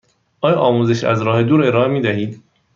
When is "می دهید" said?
1.87-2.43